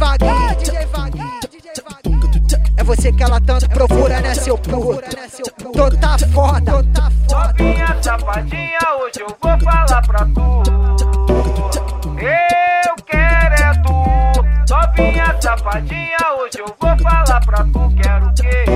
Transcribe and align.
Vaguinho. 0.00 0.30
É 2.78 2.82
você 2.82 3.12
que 3.12 3.22
ela 3.22 3.38
tanto 3.38 3.68
procura, 3.68 4.18
né, 4.22 4.34
seu 4.34 4.56
puto? 4.56 5.02
Tô 5.74 5.90
tá 5.90 6.16
foda, 6.32 6.82
tá 6.94 7.10
foda. 7.28 7.52
Novinha 7.52 8.02
safadinha, 8.02 8.78
hoje 8.98 9.20
eu 9.20 9.36
vou 9.40 9.60
falar 9.60 10.02
pra 10.06 10.24
tu. 10.24 10.62
Eu 12.18 12.94
quero 13.04 13.54
é 13.54 13.74
tu. 13.82 13.92
Novinha 14.74 15.36
safadinha, 15.38 16.16
hoje 16.40 16.60
eu 16.60 16.74
vou 16.80 16.98
falar 16.98 17.40
pra 17.44 17.58
tu. 17.64 17.94
Quero 18.02 18.26
o 18.26 18.34
quê? 18.34 18.69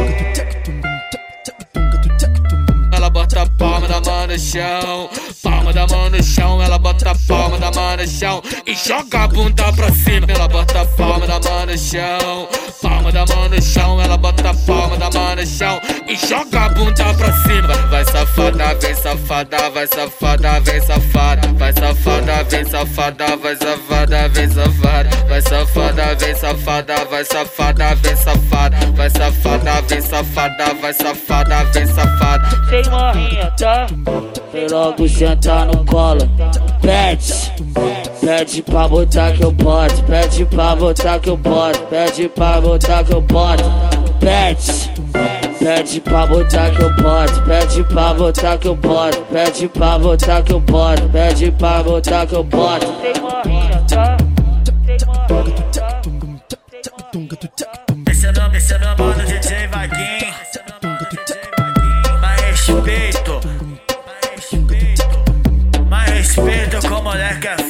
No 4.34 4.38
chão, 4.40 5.08
palma 5.42 5.72
da 5.72 5.86
mão 5.86 6.10
no 6.10 6.22
chão. 6.22 6.60
Ela 6.60 6.76
bota 6.76 7.10
a 7.10 7.14
palma 7.28 7.56
da 7.56 7.70
mão 7.70 7.96
no 7.96 8.08
chão 8.08 8.42
e 8.66 8.74
joga 8.74 9.24
a 9.24 9.28
bunda 9.28 9.72
pra 9.72 9.92
cima. 9.92 10.26
Ela 10.28 10.48
bota 10.48 10.80
a 10.80 10.84
palma 10.84 11.26
da 11.26 11.38
mão 11.38 11.66
no 11.66 11.78
chão, 11.78 12.48
palma 12.82 13.12
da 13.12 13.24
mão 13.26 13.48
no 13.48 13.62
chão. 13.62 14.00
Ela 14.00 14.16
bota 14.16 14.50
a 14.50 14.54
palma 14.54 14.96
da 14.96 15.10
mão 15.10 15.36
no 15.36 15.46
chão 15.46 15.80
e 16.08 16.16
joga 16.16 16.64
a 16.64 16.68
bunda 16.70 17.14
pra 17.14 17.32
cima. 17.42 17.74
Vai 17.90 18.04
safada, 18.06 18.74
vem 18.74 18.94
safada, 18.96 19.70
vai 19.70 19.86
safada, 19.86 20.60
vem 20.60 20.80
safada. 20.80 21.48
Vai 21.56 21.72
safada, 21.72 22.44
vem 22.44 22.64
safada, 22.64 23.36
vai 23.36 23.56
safada, 23.56 24.28
vem 24.30 24.50
safada. 24.50 25.10
Vai 25.28 25.42
safada, 25.42 26.14
vem 26.16 26.34
safada, 26.34 27.04
vai 27.04 27.24
safada, 27.24 27.94
vem 27.94 28.16
safada. 28.16 28.76
Vai 28.96 29.10
safada, 29.10 29.23
vem 29.94 30.00
safada, 30.00 30.74
vai 30.80 30.92
safada, 30.92 31.64
vem 31.72 31.86
safada. 31.86 32.44
Vem 32.68 32.82
morrinha, 32.90 33.50
tá? 33.56 33.86
Vem 34.52 34.66
logo 34.68 35.08
sentar 35.08 35.66
no 35.66 35.84
colo. 35.84 36.20
Pede, 36.80 37.52
pede 38.20 38.62
pra 38.62 38.88
botar 38.88 39.32
que 39.32 39.44
eu 39.44 39.52
boto. 39.52 40.02
Pede 40.04 40.44
pra 40.46 40.74
botar 40.74 41.20
que 41.20 41.30
eu 41.30 41.36
boto. 41.36 41.80
Pede 41.82 42.28
pra 42.28 42.60
botar 42.60 43.04
que 43.04 43.12
eu 43.14 43.20
boto. 43.20 43.64
Pede, 44.18 44.90
pede 45.58 46.00
pra 46.00 46.26
botar 46.26 46.70
que 46.70 46.82
eu 46.82 46.94
boto. 46.96 47.42
Pede 47.42 47.84
pra 47.84 48.14
botar 48.14 48.58
que 48.58 48.68
eu 48.68 48.74
boto. 48.74 49.20
Pede 49.30 49.68
pra 49.68 49.98
botar 49.98 50.42
que 50.42 50.52
eu 50.52 50.60
boto. 50.60 51.08
Pede 51.10 51.52
pra 51.52 51.82
botar 51.82 52.26
que 52.26 52.34
eu 52.34 52.44
boto. 52.44 52.86
Morrinha, 53.22 53.84
tá? 53.88 54.16
Vem 54.82 54.96
morrinha, 55.06 55.62
tá? 55.72 56.00
Descendo, 56.04 56.40
descendo 56.48 56.94
a 56.98 57.16
mão 57.16 57.28
no 57.28 57.73
respeito. 62.84 63.40
Mais 65.88 66.10
respeito 66.10 66.86
como 66.88 67.12
é 67.14 67.34
que 67.40 67.48
é 67.48 67.63